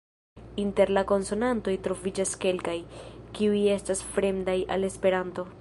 [0.63, 2.75] Inter la konsonantoj troviĝas kelkaj,
[3.37, 5.49] kiuj estas fremdaj al esperanto.